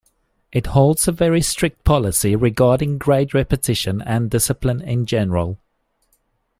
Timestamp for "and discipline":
4.01-4.81